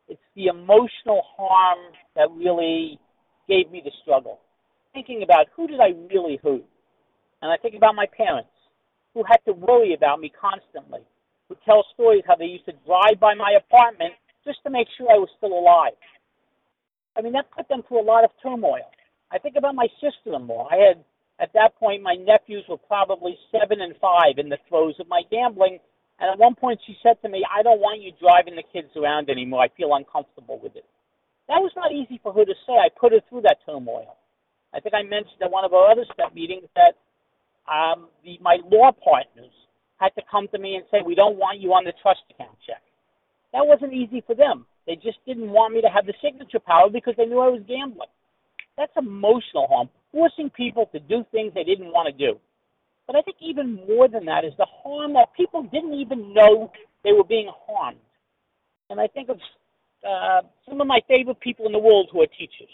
It's 0.07 0.21
the 0.35 0.47
emotional 0.47 1.21
harm 1.37 1.79
that 2.15 2.29
really 2.31 2.99
gave 3.47 3.71
me 3.71 3.81
the 3.83 3.91
struggle. 4.01 4.39
Thinking 4.93 5.23
about 5.23 5.47
who 5.55 5.67
did 5.67 5.79
I 5.79 5.93
really 6.13 6.39
hurt? 6.43 6.63
And 7.41 7.51
I 7.51 7.57
think 7.57 7.75
about 7.75 7.95
my 7.95 8.05
parents 8.05 8.49
who 9.13 9.23
had 9.27 9.39
to 9.45 9.53
worry 9.53 9.93
about 9.93 10.19
me 10.19 10.31
constantly, 10.31 11.01
who 11.49 11.55
tell 11.65 11.85
stories 11.93 12.23
how 12.27 12.35
they 12.35 12.45
used 12.45 12.65
to 12.65 12.73
drive 12.85 13.19
by 13.19 13.33
my 13.33 13.57
apartment 13.57 14.13
just 14.45 14.59
to 14.63 14.69
make 14.69 14.87
sure 14.97 15.07
I 15.11 15.17
was 15.17 15.29
still 15.37 15.53
alive. 15.53 15.97
I 17.17 17.21
mean, 17.21 17.33
that 17.33 17.51
put 17.51 17.67
them 17.67 17.83
through 17.87 18.01
a 18.01 18.07
lot 18.07 18.23
of 18.23 18.31
turmoil. 18.41 18.87
I 19.31 19.37
think 19.37 19.55
about 19.57 19.75
my 19.75 19.87
sister-in-law. 19.99 20.69
I 20.71 20.75
had, 20.77 21.03
at 21.41 21.51
that 21.53 21.75
point, 21.79 22.03
my 22.03 22.13
nephews 22.13 22.63
were 22.69 22.77
probably 22.77 23.35
seven 23.51 23.81
and 23.81 23.95
five 23.99 24.37
in 24.37 24.47
the 24.47 24.59
throes 24.69 24.95
of 24.99 25.07
my 25.07 25.23
gambling. 25.31 25.79
And 26.19 26.29
at 26.29 26.37
one 26.37 26.53
point, 26.53 26.79
she 26.85 26.95
said 27.01 27.17
to 27.23 27.29
me, 27.29 27.43
I 27.49 27.63
don't 27.63 27.81
want 27.81 28.01
you 28.01 28.11
driving 28.21 28.55
the 28.55 28.63
kids 28.71 28.93
around 28.95 29.29
anymore. 29.29 29.61
I 29.61 29.69
feel 29.75 29.95
uncomfortable 29.95 30.59
with 30.61 30.75
it. 30.75 30.85
That 31.49 31.57
was 31.57 31.71
not 31.75 31.91
easy 31.91 32.19
for 32.21 32.31
her 32.31 32.45
to 32.45 32.53
say. 32.67 32.73
I 32.73 32.89
put 32.93 33.11
her 33.11 33.21
through 33.27 33.41
that 33.41 33.57
turmoil. 33.65 34.15
I 34.73 34.79
think 34.79 34.93
I 34.93 35.01
mentioned 35.01 35.41
at 35.41 35.51
one 35.51 35.65
of 35.65 35.73
our 35.73 35.89
other 35.91 36.05
step 36.13 36.33
meetings 36.33 36.69
that 36.77 36.93
um, 37.65 38.07
the, 38.23 38.37
my 38.39 38.57
law 38.69 38.91
partners 38.91 39.51
had 39.97 40.13
to 40.15 40.21
come 40.29 40.47
to 40.53 40.59
me 40.59 40.75
and 40.75 40.85
say, 40.91 40.99
we 41.03 41.15
don't 41.15 41.37
want 41.37 41.59
you 41.59 41.73
on 41.73 41.83
the 41.83 41.93
trust 42.01 42.21
account 42.29 42.55
check. 42.65 42.81
That 43.53 43.65
wasn't 43.65 43.93
easy 43.93 44.21
for 44.25 44.35
them. 44.35 44.65
They 44.85 44.95
just 44.95 45.17
didn't 45.25 45.49
want 45.49 45.73
me 45.73 45.81
to 45.81 45.89
have 45.89 46.05
the 46.05 46.13
signature 46.21 46.59
power 46.59 46.89
because 46.89 47.15
they 47.17 47.25
knew 47.25 47.39
I 47.39 47.49
was 47.49 47.61
gambling. 47.67 48.09
That's 48.77 48.93
emotional 48.97 49.67
harm, 49.67 49.89
forcing 50.11 50.49
people 50.49 50.87
to 50.93 50.99
do 50.99 51.25
things 51.31 51.53
they 51.53 51.63
didn't 51.63 51.91
want 51.91 52.07
to 52.07 52.33
do. 52.33 52.39
But 53.07 53.15
I 53.15 53.21
think 53.21 53.37
even 53.41 53.75
more 53.87 54.07
than 54.07 54.25
that 54.25 54.45
is 54.45 54.53
the 54.57 54.67
harm 54.83 55.13
that 55.13 55.33
people 55.35 55.63
didn't 55.63 55.93
even 55.93 56.33
know 56.33 56.71
they 57.03 57.11
were 57.11 57.23
being 57.23 57.49
harmed. 57.67 57.97
And 58.89 58.99
I 58.99 59.07
think 59.07 59.29
of 59.29 59.37
uh, 60.07 60.41
some 60.67 60.81
of 60.81 60.87
my 60.87 60.99
favorite 61.07 61.39
people 61.39 61.65
in 61.65 61.71
the 61.71 61.79
world 61.79 62.09
who 62.11 62.21
are 62.21 62.27
teachers. 62.27 62.69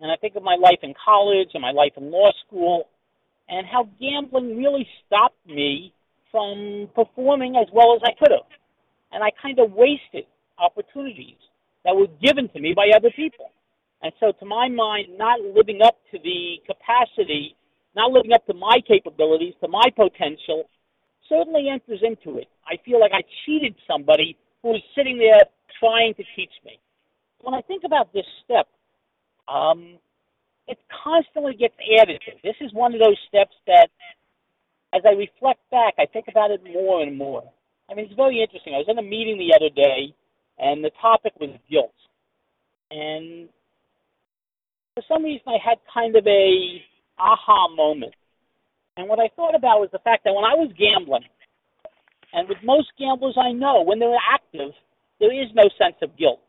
And 0.00 0.10
I 0.10 0.16
think 0.16 0.34
of 0.36 0.42
my 0.42 0.56
life 0.56 0.78
in 0.82 0.94
college 1.04 1.50
and 1.54 1.62
my 1.62 1.72
life 1.72 1.92
in 1.96 2.10
law 2.10 2.30
school 2.46 2.88
and 3.48 3.66
how 3.66 3.88
gambling 4.00 4.56
really 4.56 4.86
stopped 5.06 5.46
me 5.46 5.92
from 6.30 6.88
performing 6.94 7.56
as 7.56 7.66
well 7.72 7.94
as 7.94 8.02
I 8.04 8.12
could 8.18 8.32
have. 8.32 8.46
And 9.12 9.22
I 9.22 9.30
kind 9.42 9.58
of 9.58 9.72
wasted 9.72 10.24
opportunities 10.58 11.36
that 11.84 11.96
were 11.96 12.06
given 12.22 12.48
to 12.50 12.60
me 12.60 12.72
by 12.74 12.90
other 12.94 13.10
people. 13.14 13.50
And 14.02 14.12
so, 14.18 14.32
to 14.32 14.46
my 14.46 14.68
mind, 14.68 15.18
not 15.18 15.40
living 15.40 15.80
up 15.84 15.96
to 16.12 16.18
the 16.18 16.56
capacity, 16.66 17.54
not 17.94 18.12
living 18.12 18.32
up 18.32 18.46
to 18.46 18.54
my 18.54 18.78
capabilities, 18.86 19.54
to 19.60 19.68
my 19.68 19.84
potential, 19.94 20.68
certainly 21.28 21.68
enters 21.68 22.00
into 22.02 22.38
it. 22.38 22.48
I 22.66 22.76
feel 22.84 22.98
like 22.98 23.12
I 23.12 23.22
cheated 23.44 23.74
somebody 23.86 24.36
who 24.62 24.70
was 24.70 24.82
sitting 24.96 25.18
there 25.18 25.40
trying 25.78 26.14
to 26.14 26.24
teach 26.36 26.52
me. 26.64 26.78
When 27.42 27.54
I 27.54 27.60
think 27.62 27.84
about 27.84 28.12
this 28.12 28.26
step, 28.44 28.68
um, 29.48 29.98
it 30.66 30.78
constantly 31.04 31.54
gets 31.54 31.74
added. 32.00 32.22
This 32.42 32.56
is 32.60 32.72
one 32.72 32.94
of 32.94 33.00
those 33.00 33.16
steps 33.28 33.54
that, 33.66 33.88
as 34.94 35.02
I 35.04 35.12
reflect 35.12 35.60
back, 35.70 35.94
I 35.98 36.06
think 36.06 36.26
about 36.28 36.50
it 36.50 36.62
more 36.64 37.02
and 37.02 37.16
more. 37.16 37.42
I 37.90 37.94
mean, 37.94 38.06
it's 38.06 38.14
very 38.14 38.40
interesting. 38.40 38.74
I 38.74 38.78
was 38.78 38.86
in 38.88 38.98
a 38.98 39.02
meeting 39.02 39.36
the 39.36 39.54
other 39.54 39.68
day, 39.74 40.14
and 40.58 40.84
the 40.84 40.90
topic 41.00 41.32
was 41.40 41.50
guilt. 41.68 41.94
And 42.90 43.48
for 45.00 45.14
some 45.14 45.24
reason, 45.24 45.48
I 45.48 45.56
had 45.56 45.78
kind 45.92 46.16
of 46.16 46.26
a 46.26 46.82
aha 47.18 47.68
moment. 47.72 48.12
And 48.96 49.08
what 49.08 49.18
I 49.18 49.32
thought 49.36 49.54
about 49.54 49.80
was 49.80 49.88
the 49.92 50.04
fact 50.04 50.24
that 50.24 50.36
when 50.36 50.44
I 50.44 50.52
was 50.52 50.68
gambling, 50.76 51.24
and 52.32 52.48
with 52.48 52.58
most 52.62 52.92
gamblers 52.98 53.36
I 53.40 53.52
know, 53.52 53.82
when 53.82 53.98
they're 53.98 54.12
active, 54.20 54.76
there 55.18 55.32
is 55.32 55.48
no 55.56 55.64
sense 55.80 55.96
of 56.02 56.16
guilt. 56.20 56.40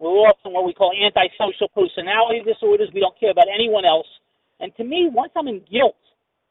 We're 0.00 0.24
often 0.24 0.52
what 0.52 0.64
we 0.64 0.72
call 0.72 0.90
antisocial 0.96 1.68
personality 1.70 2.42
disorders. 2.42 2.90
We 2.92 3.00
don't 3.00 3.18
care 3.20 3.30
about 3.30 3.46
anyone 3.52 3.84
else. 3.84 4.08
And 4.58 4.74
to 4.76 4.84
me, 4.84 5.06
once 5.12 5.30
I'm 5.36 5.46
in 5.46 5.62
guilt, 5.70 6.00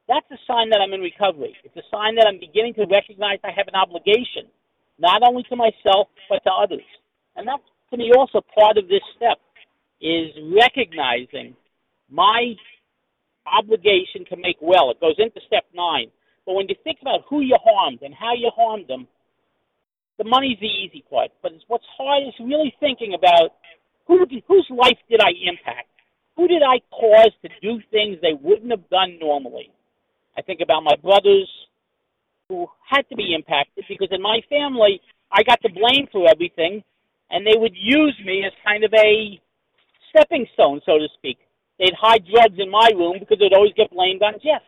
that's 0.07 0.27
a 0.31 0.39
sign 0.47 0.69
that 0.71 0.79
I'm 0.79 0.93
in 0.93 1.01
recovery. 1.01 1.57
It's 1.65 1.75
a 1.75 1.87
sign 1.91 2.15
that 2.15 2.29
I'm 2.29 2.39
beginning 2.39 2.75
to 2.79 2.85
recognize 2.87 3.43
I 3.43 3.51
have 3.51 3.67
an 3.67 3.75
obligation, 3.75 4.47
not 4.99 5.25
only 5.25 5.43
to 5.49 5.55
myself, 5.57 6.07
but 6.29 6.43
to 6.45 6.51
others. 6.51 6.85
And 7.35 7.47
that's, 7.47 7.63
to 7.91 7.97
me, 7.97 8.11
also 8.15 8.39
part 8.55 8.77
of 8.77 8.87
this 8.87 9.03
step, 9.17 9.41
is 10.01 10.33
recognizing 10.53 11.55
my 12.09 12.53
obligation 13.45 14.25
to 14.29 14.35
make 14.35 14.57
well. 14.61 14.91
It 14.91 14.99
goes 14.99 15.15
into 15.17 15.39
step 15.47 15.65
nine. 15.73 16.11
But 16.45 16.55
when 16.55 16.67
you 16.67 16.75
think 16.83 16.97
about 17.01 17.21
who 17.29 17.41
you 17.41 17.55
harmed 17.63 18.01
and 18.01 18.13
how 18.13 18.33
you 18.33 18.49
harmed 18.55 18.87
them, 18.87 19.07
the 20.17 20.23
money's 20.23 20.57
the 20.59 20.67
easy 20.67 21.03
part. 21.09 21.31
But 21.41 21.53
it's 21.53 21.63
what's 21.67 21.85
hard 21.97 22.23
is 22.27 22.33
really 22.39 22.73
thinking 22.79 23.13
about 23.13 23.53
who 24.07 24.25
whose 24.47 24.67
life 24.69 24.97
did 25.09 25.21
I 25.21 25.31
impact? 25.47 25.87
Who 26.35 26.47
did 26.47 26.63
I 26.63 26.79
cause 26.91 27.31
to 27.43 27.49
do 27.61 27.79
things 27.91 28.17
they 28.21 28.33
wouldn't 28.39 28.71
have 28.71 28.89
done 28.89 29.17
normally? 29.19 29.71
I 30.37 30.41
think 30.41 30.61
about 30.61 30.83
my 30.83 30.95
brothers 30.95 31.49
who 32.49 32.67
had 32.89 33.07
to 33.09 33.15
be 33.15 33.33
impacted 33.35 33.85
because 33.87 34.09
in 34.11 34.21
my 34.21 34.41
family, 34.49 35.01
I 35.31 35.43
got 35.43 35.61
to 35.61 35.69
blame 35.69 36.07
for 36.11 36.29
everything, 36.29 36.83
and 37.29 37.45
they 37.45 37.57
would 37.57 37.75
use 37.75 38.19
me 38.25 38.43
as 38.45 38.51
kind 38.65 38.83
of 38.83 38.93
a 38.93 39.39
stepping 40.11 40.45
stone, 40.53 40.81
so 40.85 40.99
to 40.99 41.07
speak. 41.17 41.39
They'd 41.79 41.97
hide 41.99 42.21
drugs 42.29 42.59
in 42.59 42.69
my 42.69 42.91
room 42.93 43.17
because 43.19 43.39
they'd 43.39 43.55
always 43.55 43.73
get 43.73 43.89
blamed 43.89 44.21
on 44.21 44.33
Jeff. 44.43 44.61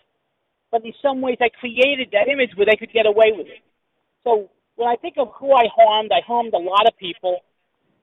But 0.71 0.83
in 0.83 0.93
some 1.01 1.21
ways, 1.21 1.38
I 1.39 1.50
created 1.50 2.09
that 2.12 2.27
image 2.27 2.50
where 2.55 2.65
they 2.65 2.75
could 2.75 2.91
get 2.91 3.05
away 3.05 3.29
with 3.38 3.45
it. 3.45 3.62
So 4.23 4.50
when 4.75 4.89
I 4.89 4.95
think 4.95 5.15
of 5.19 5.27
who 5.38 5.53
I 5.53 5.65
harmed, 5.75 6.12
I 6.12 6.25
harmed 6.25 6.53
a 6.53 6.57
lot 6.57 6.88
of 6.88 6.97
people, 6.97 7.41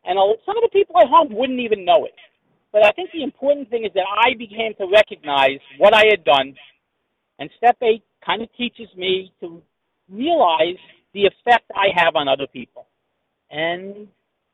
and 0.05 0.17
some 0.47 0.57
of 0.57 0.63
the 0.63 0.71
people 0.73 0.95
I 0.97 1.09
harmed 1.09 1.33
wouldn't 1.33 1.59
even 1.59 1.85
know 1.85 2.05
it. 2.05 2.15
But 2.73 2.87
I 2.87 2.93
think 2.93 3.11
the 3.11 3.25
important 3.25 3.69
thing 3.71 3.85
is 3.85 3.91
that 3.95 4.07
I 4.07 4.35
began 4.39 4.75
to 4.79 4.87
recognize 4.87 5.59
what 5.79 5.93
I 5.93 6.05
had 6.09 6.23
done, 6.25 6.55
and 7.41 7.51
step 7.57 7.77
eight 7.83 8.05
kind 8.25 8.43
of 8.43 8.49
teaches 8.57 8.87
me 8.97 9.33
to 9.41 9.61
realize 10.09 10.79
the 11.13 11.27
effect 11.27 11.65
I 11.75 11.89
have 11.97 12.15
on 12.15 12.29
other 12.29 12.47
people. 12.47 12.87
And 13.51 14.07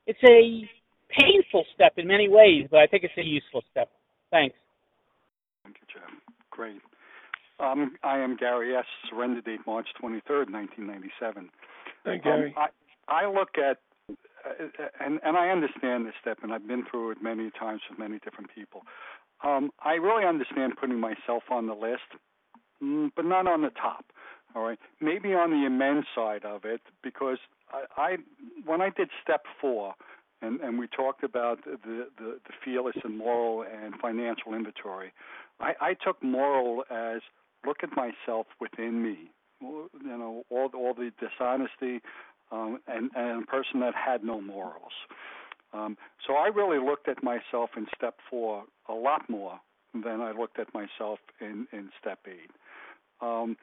it's 0.06 0.22
a 0.24 0.66
painful 1.10 1.64
step 1.74 1.94
in 1.96 2.06
many 2.06 2.28
ways, 2.28 2.66
but 2.70 2.80
I 2.80 2.86
think 2.86 3.04
it's 3.04 3.16
a 3.16 3.24
useful 3.24 3.62
step. 3.70 3.88
Thanks. 4.30 4.56
Thank 5.64 5.76
you, 5.80 6.00
Jeff. 6.00 6.10
Great. 6.50 6.80
Um, 7.58 7.96
I 8.02 8.18
am 8.18 8.36
Gary 8.36 8.76
S. 8.76 8.84
Surrender 9.08 9.40
date 9.40 9.60
March 9.66 9.88
23rd, 10.02 10.50
1997. 10.52 11.50
Hi, 12.04 12.16
Gary. 12.18 12.54
Um, 12.56 12.68
I, 13.08 13.24
I 13.24 13.30
look 13.30 13.56
at, 13.56 13.78
uh, 14.10 14.84
and, 15.00 15.20
and 15.24 15.36
I 15.36 15.48
understand 15.48 16.06
this 16.06 16.14
step, 16.20 16.38
and 16.42 16.52
I've 16.52 16.66
been 16.66 16.84
through 16.90 17.12
it 17.12 17.18
many 17.22 17.50
times 17.58 17.80
with 17.88 17.98
many 17.98 18.18
different 18.18 18.50
people. 18.54 18.82
Um, 19.44 19.70
I 19.84 19.94
really 19.94 20.26
understand 20.26 20.74
putting 20.78 21.00
myself 21.00 21.44
on 21.50 21.66
the 21.66 21.74
list, 21.74 22.20
mm, 22.82 23.10
but 23.16 23.24
not 23.24 23.46
on 23.46 23.62
the 23.62 23.70
top. 23.70 24.04
All 24.54 24.62
right, 24.62 24.78
maybe 25.00 25.34
on 25.34 25.50
the 25.50 25.66
amends 25.66 26.06
side 26.14 26.44
of 26.46 26.64
it, 26.64 26.80
because 27.02 27.36
I, 27.70 27.84
I 28.00 28.16
when 28.64 28.80
I 28.80 28.88
did 28.88 29.10
step 29.22 29.42
four, 29.60 29.94
and, 30.42 30.60
and 30.60 30.78
we 30.78 30.86
talked 30.88 31.24
about 31.24 31.64
the, 31.64 31.78
the, 31.84 32.38
the 32.46 32.52
fearless 32.64 32.96
and 33.04 33.16
moral 33.16 33.62
and 33.62 33.94
financial 34.00 34.54
inventory. 34.54 35.12
I, 35.60 35.72
I 35.80 35.94
took 35.94 36.22
moral 36.22 36.84
as 36.90 37.20
look 37.66 37.78
at 37.82 37.90
myself 37.96 38.46
within 38.60 39.02
me, 39.02 39.30
you 39.60 39.88
know, 40.04 40.44
all 40.50 40.70
all 40.74 40.94
the 40.94 41.10
dishonesty, 41.18 42.02
um, 42.52 42.80
and 42.86 43.10
and 43.16 43.42
a 43.42 43.46
person 43.46 43.80
that 43.80 43.94
had 43.94 44.22
no 44.22 44.40
morals. 44.40 44.92
Um, 45.72 45.96
so 46.26 46.34
I 46.34 46.48
really 46.48 46.78
looked 46.78 47.08
at 47.08 47.22
myself 47.22 47.70
in 47.76 47.86
step 47.94 48.16
four 48.30 48.64
a 48.88 48.94
lot 48.94 49.28
more 49.28 49.60
than 49.94 50.20
I 50.20 50.32
looked 50.32 50.58
at 50.58 50.72
myself 50.74 51.18
in 51.40 51.66
in 51.72 51.90
step 52.00 52.20
eight. 52.26 52.50
Um, 53.20 53.56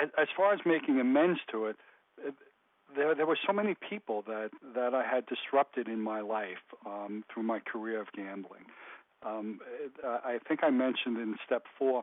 as, 0.00 0.08
as 0.18 0.28
far 0.36 0.52
as 0.52 0.60
making 0.66 1.00
amends 1.00 1.40
to 1.50 1.66
it, 1.66 1.76
there 2.96 3.14
there 3.14 3.26
were 3.26 3.38
so 3.46 3.52
many 3.52 3.74
people 3.74 4.22
that 4.26 4.50
that 4.74 4.94
I 4.94 5.04
had 5.04 5.26
disrupted 5.26 5.88
in 5.88 6.00
my 6.00 6.20
life 6.20 6.64
um, 6.86 7.24
through 7.32 7.44
my 7.44 7.60
career 7.60 8.00
of 8.00 8.08
gambling. 8.14 8.64
Um, 9.24 9.60
I 10.04 10.38
think 10.48 10.60
I 10.64 10.70
mentioned 10.70 11.16
in 11.16 11.36
step 11.46 11.64
four, 11.78 12.02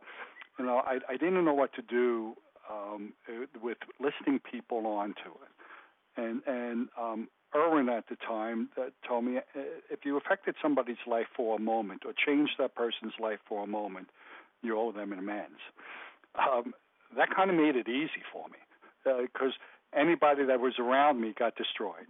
you 0.57 0.65
know, 0.65 0.77
I, 0.85 0.99
I 1.09 1.17
didn't 1.17 1.43
know 1.43 1.53
what 1.53 1.73
to 1.73 1.81
do 1.81 2.35
um, 2.69 3.13
with 3.61 3.77
listing 3.99 4.39
people 4.39 4.85
onto 4.87 5.29
it, 5.43 6.21
and 6.21 6.41
and 6.47 6.89
um, 6.97 7.27
Irwin 7.55 7.89
at 7.89 8.07
the 8.09 8.15
time 8.15 8.69
uh, 8.77 8.89
told 9.07 9.25
me 9.25 9.37
uh, 9.37 9.41
if 9.89 10.05
you 10.05 10.17
affected 10.17 10.55
somebody's 10.61 11.03
life 11.07 11.27
for 11.35 11.57
a 11.57 11.61
moment 11.61 12.03
or 12.05 12.13
changed 12.13 12.53
that 12.59 12.75
person's 12.75 13.13
life 13.19 13.39
for 13.47 13.63
a 13.63 13.67
moment, 13.67 14.09
you 14.61 14.77
owe 14.77 14.91
them 14.91 15.11
an 15.11 15.19
amends. 15.19 15.59
Um, 16.35 16.73
that 17.17 17.35
kind 17.35 17.49
of 17.49 17.55
made 17.55 17.75
it 17.75 17.89
easy 17.89 18.21
for 18.31 18.45
me 18.49 18.59
because 19.03 19.53
uh, 19.57 19.63
anybody 19.95 20.45
that 20.45 20.59
was 20.59 20.73
around 20.79 21.21
me 21.21 21.33
got 21.37 21.55
destroyed. 21.55 22.07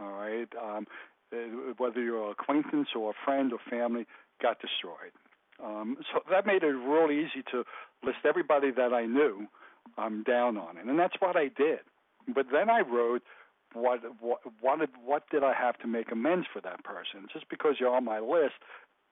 All 0.00 0.12
right, 0.12 0.48
um, 0.62 0.86
uh, 1.32 1.36
whether 1.76 2.00
you're 2.00 2.26
an 2.26 2.30
acquaintance 2.38 2.88
or 2.96 3.10
a 3.10 3.24
friend 3.24 3.52
or 3.52 3.58
family, 3.68 4.06
got 4.40 4.60
destroyed. 4.60 5.12
Um, 5.62 5.96
so 6.12 6.20
that 6.30 6.46
made 6.46 6.62
it 6.62 6.66
real 6.66 7.10
easy 7.10 7.42
to 7.50 7.64
list 8.04 8.18
everybody 8.24 8.70
that 8.70 8.92
I 8.92 9.06
knew 9.06 9.48
um, 9.96 10.22
down 10.26 10.56
on 10.56 10.76
it, 10.76 10.86
and 10.86 10.98
that's 10.98 11.16
what 11.18 11.36
I 11.36 11.48
did. 11.48 11.80
But 12.32 12.46
then 12.52 12.70
I 12.70 12.80
wrote 12.80 13.22
what 13.74 14.00
what 14.20 14.40
what 14.60 14.78
did, 14.78 14.90
what 15.04 15.28
did 15.30 15.42
I 15.42 15.52
have 15.54 15.78
to 15.78 15.86
make 15.86 16.12
amends 16.12 16.46
for 16.52 16.60
that 16.60 16.84
person? 16.84 17.26
Just 17.32 17.48
because 17.48 17.76
you're 17.80 17.94
on 17.94 18.04
my 18.04 18.20
list, 18.20 18.54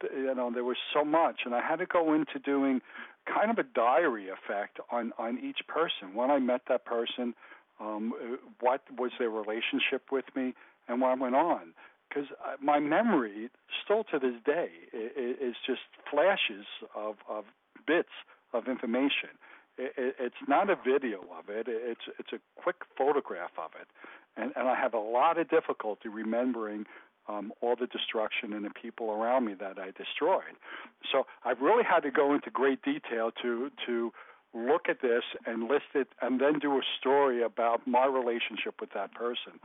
you 0.03 0.35
know, 0.35 0.51
there 0.53 0.65
was 0.65 0.77
so 0.95 1.05
much, 1.05 1.41
and 1.45 1.55
I 1.55 1.61
had 1.67 1.79
to 1.81 1.87
go 1.87 2.15
into 2.15 2.39
doing 2.39 2.81
kind 3.27 3.51
of 3.51 3.59
a 3.59 3.65
diary 3.65 4.29
effect 4.29 4.79
on 4.91 5.13
on 5.19 5.39
each 5.39 5.67
person. 5.67 6.15
When 6.15 6.31
I 6.31 6.39
met 6.39 6.63
that 6.69 6.85
person, 6.85 7.35
um, 7.81 8.13
what 8.61 8.83
was 8.97 9.13
their 9.19 9.31
relationship 9.31 10.11
with 10.11 10.25
me, 10.35 10.55
and 10.89 11.01
what 11.01 11.19
went 11.19 11.35
on. 11.35 11.73
Because 12.09 12.29
my 12.63 12.79
memory, 12.79 13.51
still 13.85 14.05
to 14.05 14.19
this 14.19 14.37
day, 14.45 14.69
is 14.93 15.57
just 15.67 15.81
flashes 16.11 16.65
of, 16.95 17.17
of 17.29 17.45
bits 17.87 18.15
of 18.53 18.69
information. 18.69 19.31
It's 19.77 20.37
not 20.49 20.71
a 20.71 20.77
video 20.77 21.21
of 21.39 21.51
it. 21.51 21.67
It's 21.69 22.01
it's 22.19 22.33
a 22.33 22.39
quick 22.55 22.77
photograph 22.97 23.51
of 23.59 23.73
it, 23.79 23.89
and 24.37 24.53
and 24.57 24.69
I 24.69 24.75
have 24.75 24.95
a 24.95 24.99
lot 24.99 25.37
of 25.37 25.51
difficulty 25.51 26.09
remembering 26.09 26.87
um, 27.29 27.53
all 27.61 27.77
the 27.77 27.87
destruction 27.87 28.53
and 28.53 28.65
the 28.65 28.71
people 28.71 29.11
around 29.11 29.45
me 29.45 29.55
that 29.55 29.79
I 29.79 29.91
destroyed. 29.91 30.57
So 31.13 31.27
I've 31.45 31.61
really 31.61 31.85
had 31.85 32.01
to 32.01 32.11
go 32.11 32.33
into 32.33 32.51
great 32.51 32.83
detail 32.83 33.31
to 33.43 33.71
to 33.87 34.13
look 34.57 34.89
at 34.89 35.03
this 35.03 35.23
and 35.47 35.69
list 35.69 35.93
it, 35.95 36.09
and 36.23 36.41
then 36.41 36.59
do 36.59 36.73
a 36.73 36.83
story 36.99 37.43
about 37.43 37.87
my 37.87 38.07
relationship 38.07 38.81
with 38.81 38.91
that 38.95 39.15
person. 39.15 39.61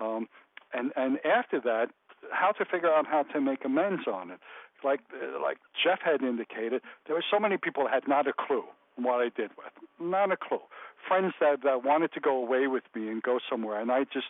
Um, 0.00 0.28
and 0.72 0.92
and 0.96 1.18
after 1.24 1.60
that, 1.60 1.88
how 2.30 2.52
to 2.52 2.64
figure 2.64 2.92
out 2.92 3.06
how 3.06 3.22
to 3.24 3.40
make 3.40 3.64
amends 3.64 4.06
on 4.06 4.30
it. 4.30 4.38
Like 4.84 5.00
like 5.42 5.58
Jeff 5.82 6.00
had 6.04 6.22
indicated, 6.22 6.82
there 7.06 7.16
were 7.16 7.24
so 7.30 7.40
many 7.40 7.56
people 7.56 7.84
that 7.84 7.92
had 7.92 8.08
not 8.08 8.26
a 8.26 8.32
clue 8.32 8.64
what 8.96 9.20
I 9.20 9.28
did 9.28 9.50
with, 9.58 9.72
not 10.00 10.32
a 10.32 10.36
clue. 10.36 10.60
Friends 11.06 11.34
that 11.40 11.62
that 11.64 11.84
wanted 11.84 12.12
to 12.14 12.20
go 12.20 12.36
away 12.36 12.66
with 12.66 12.84
me 12.94 13.08
and 13.08 13.22
go 13.22 13.38
somewhere, 13.50 13.80
and 13.80 13.90
I 13.90 14.04
just 14.04 14.26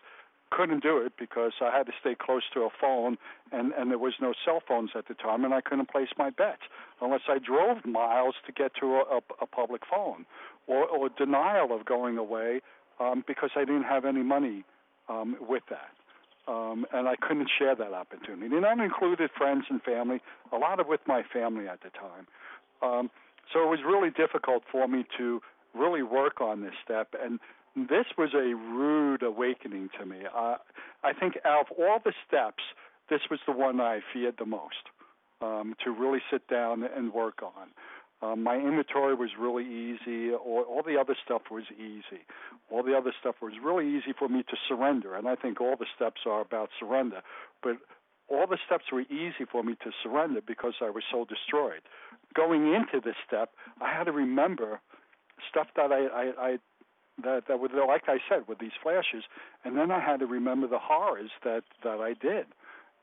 couldn't 0.51 0.83
do 0.83 0.99
it 0.99 1.13
because 1.19 1.53
I 1.61 1.77
had 1.77 1.87
to 1.87 1.93
stay 2.01 2.15
close 2.15 2.43
to 2.55 2.61
a 2.61 2.69
phone 2.81 3.19
and 3.53 3.73
and 3.73 3.91
there 3.91 3.99
was 3.99 4.15
no 4.21 4.33
cell 4.45 4.63
phones 4.67 4.91
at 4.95 5.09
the 5.09 5.15
time 5.15 5.45
and 5.45 5.53
I 5.53 5.61
couldn't 5.61 5.91
place 5.91 6.09
my 6.17 6.31
bets 6.31 6.63
unless 7.01 7.23
I 7.29 7.39
drove 7.39 7.85
miles 7.85 8.35
to 8.47 8.53
get 8.53 8.73
to 8.81 8.87
a, 8.87 9.17
a, 9.17 9.21
a 9.43 9.47
public 9.47 9.83
phone 9.91 10.27
or, 10.67 10.85
or 10.87 11.09
denial 11.09 11.75
of 11.75 11.85
going 11.85 12.19
away 12.19 12.61
um, 13.01 13.25
because 13.27 13.51
I 13.57 13.61
didn't 13.61 13.85
have 13.85 14.05
any 14.05 14.23
money 14.23 14.65
um, 15.09 15.37
with 15.41 15.63
that. 15.71 15.91
Um, 16.49 16.87
and 16.93 17.09
I 17.09 17.17
couldn't 17.17 17.51
share 17.59 17.75
that 17.75 17.93
opportunity. 17.93 18.55
And 18.55 18.65
that 18.65 18.79
included 18.79 19.31
friends 19.37 19.65
and 19.69 19.83
family, 19.83 20.21
a 20.53 20.57
lot 20.57 20.79
of 20.79 20.87
with 20.87 21.01
my 21.07 21.23
family 21.33 21.67
at 21.67 21.81
the 21.83 21.91
time. 21.91 22.27
Um, 22.83 23.11
so 23.53 23.63
it 23.65 23.69
was 23.69 23.81
really 23.85 24.11
difficult 24.11 24.63
for 24.71 24.87
me 24.87 25.05
to 25.19 25.41
really 25.75 26.03
work 26.03 26.41
on 26.41 26.63
this 26.63 26.75
step. 26.85 27.15
And 27.21 27.41
this 27.75 28.07
was 28.17 28.31
a 28.35 28.55
rude 28.55 29.23
awakening 29.23 29.91
to 29.99 30.07
me. 30.07 30.21
Uh, 30.35 30.57
I 31.03 31.13
think 31.13 31.35
out 31.45 31.67
of 31.69 31.77
all 31.79 31.99
the 32.05 32.13
steps, 32.27 32.63
this 33.11 33.23
was 33.29 33.41
the 33.45 33.53
one 33.53 33.81
I 33.81 34.01
feared 34.13 34.37
the 34.39 34.47
most 34.47 34.91
um, 35.41 35.75
to 35.85 35.91
really 35.91 36.21
sit 36.31 36.47
down 36.49 36.83
and 36.85 37.13
work 37.13 37.43
on. 37.43 37.69
Um, 38.23 38.43
my 38.43 38.57
inventory 38.57 39.15
was 39.15 39.31
really 39.39 39.65
easy. 39.65 40.33
All, 40.33 40.65
all 40.69 40.83
the 40.83 40.99
other 40.99 41.15
stuff 41.23 41.43
was 41.51 41.65
easy. 41.77 42.25
All 42.71 42.83
the 42.83 42.97
other 42.97 43.13
stuff 43.21 43.37
was 43.43 43.53
really 43.63 43.87
easy 43.87 44.15
for 44.19 44.29
me 44.29 44.43
to 44.45 44.57
surrender. 44.69 45.15
And 45.15 45.29
I 45.29 45.35
think 45.35 45.61
all 45.61 45.77
the 45.79 45.87
steps 45.95 46.23
are 46.25 46.41
about 46.41 46.71
surrender. 46.81 47.21
But 47.63 47.77
all 48.29 48.47
the 48.47 48.59
steps 48.65 48.85
were 48.91 49.03
easy 49.03 49.45
for 49.51 49.63
me 49.63 49.75
to 49.85 49.91
surrender 50.03 50.41
because 50.47 50.75
I 50.81 50.91
was 50.91 51.05
so 51.11 51.27
destroyed. 51.27 51.83
Going 52.35 52.73
into 52.75 53.01
this 53.05 53.17
step, 53.27 53.51
I 53.81 53.93
had 53.93 54.05
to 54.05 54.13
remember 54.13 54.81
stuff 55.51 55.69
that 55.77 55.93
I, 55.93 56.07
I, 56.07 56.33
I 56.39 56.59
that 57.23 57.45
that 57.49 57.61
was 57.61 57.71
like 57.73 58.05
I 58.09 58.19
said 58.29 58.47
with 58.47 58.59
these 58.59 58.77
flashes, 58.83 59.25
and 59.65 59.77
then 59.77 59.91
I 59.91 60.01
had 60.01 60.21
to 60.21 60.27
remember 60.27 60.67
the 60.67 60.79
horrors 60.79 61.31
that 61.45 61.63
that 61.83 62.01
I 62.01 62.13
did, 62.13 62.47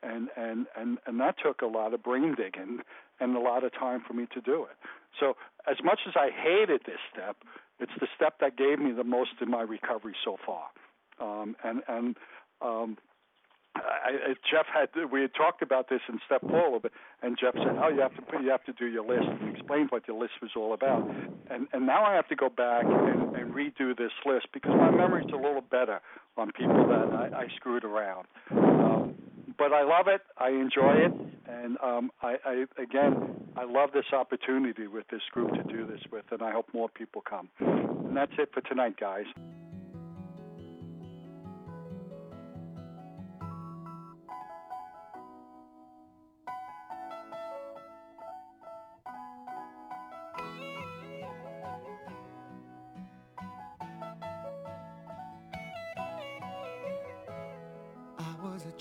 and 0.04 0.30
and 0.36 0.68
and 0.76 0.98
and 1.06 1.20
that 1.20 1.36
took 1.44 1.62
a 1.62 1.68
lot 1.68 1.94
of 1.94 2.04
brain 2.04 2.36
digging 2.36 2.80
and 3.20 3.36
a 3.36 3.40
lot 3.40 3.64
of 3.64 3.74
time 3.74 4.02
for 4.06 4.14
me 4.14 4.28
to 4.34 4.42
do 4.42 4.64
it. 4.64 4.78
So 5.20 5.36
as 5.70 5.78
much 5.84 6.00
as 6.08 6.14
I 6.16 6.30
hated 6.30 6.82
this 6.86 7.00
step, 7.12 7.38
it's 7.80 7.92
the 8.00 8.08
step 8.16 8.40
that 8.40 8.58
gave 8.58 8.80
me 8.80 8.92
the 8.92 9.04
most 9.04 9.32
in 9.42 9.50
my 9.50 9.62
recovery 9.62 10.16
so 10.24 10.38
far, 10.46 10.68
um, 11.20 11.56
and 11.64 11.82
and 11.88 12.18
um, 12.62 12.98
I, 13.76 14.36
Jeff 14.50 14.68
had 14.72 14.90
we 15.12 15.22
had 15.22 15.34
talked 15.34 15.62
about 15.62 15.90
this 15.90 16.02
in 16.08 16.20
step 16.26 16.42
four 16.42 16.60
a 16.60 16.64
little 16.66 16.80
bit, 16.80 16.92
and 17.22 17.38
Jeff 17.40 17.56
said, 17.56 17.76
"Oh, 17.82 17.90
you 17.90 18.02
have 18.02 18.14
to 18.16 18.44
you 18.44 18.50
have 18.52 18.64
to 18.66 18.74
do 18.74 18.86
your 18.86 19.04
list." 19.04 19.28
And 19.28 19.56
explain 19.56 19.88
what 19.90 20.08
your 20.08 20.20
list 20.20 20.34
was 20.42 20.52
all 20.56 20.74
about, 20.74 21.10
and 21.50 21.68
and 21.74 21.86
now 21.86 22.04
I 22.04 22.14
have 22.14 22.28
to 22.30 22.36
go 22.36 22.50
back 22.50 22.84
and, 22.86 23.36
and 23.36 23.54
redo 23.54 23.98
this 23.98 24.12
list 24.26 24.48
because 24.54 24.74
my 24.76 24.92
memory's 24.92 25.32
a 25.34 25.38
little 25.38 25.62
better 25.62 26.02
on 26.38 26.52
people 26.52 26.86
that 26.88 27.34
I, 27.34 27.44
I 27.44 27.48
screwed 27.56 27.84
around. 27.84 28.28
Um, 28.52 29.16
but 29.64 29.72
I 29.72 29.84
love 29.84 30.10
it. 30.10 30.20
I 30.38 30.50
enjoy 30.50 30.94
it, 31.06 31.14
and 31.48 31.78
um, 31.82 32.12
I, 32.22 32.36
I 32.46 32.82
again 32.82 33.34
I 33.56 33.64
love 33.64 33.92
this 33.94 34.12
opportunity 34.12 34.88
with 34.88 35.08
this 35.10 35.22
group 35.32 35.54
to 35.54 35.64
do 35.64 35.88
this 35.88 36.02
with, 36.12 36.26
and 36.32 36.42
I 36.42 36.52
hope 36.52 36.68
more 36.74 36.90
people 36.90 37.22
come. 37.22 37.50
And 37.60 38.16
that's 38.16 38.34
it 38.38 38.50
for 38.54 38.60
tonight, 38.60 39.00
guys. 39.00 39.26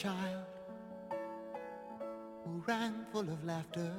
child 0.03 0.52
ran 2.67 3.05
full 3.13 3.29
of 3.29 3.45
laughter 3.45 3.93